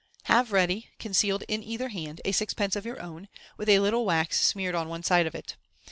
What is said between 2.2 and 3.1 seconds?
a sixpence of your